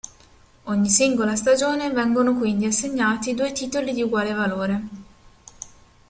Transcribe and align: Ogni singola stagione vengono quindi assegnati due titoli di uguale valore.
Ogni 0.63 0.89
singola 0.89 1.35
stagione 1.35 1.91
vengono 1.91 2.35
quindi 2.35 2.65
assegnati 2.65 3.35
due 3.35 3.51
titoli 3.51 3.93
di 3.93 4.01
uguale 4.01 4.33
valore. 4.33 4.81